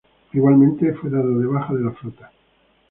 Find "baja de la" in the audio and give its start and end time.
1.45-1.91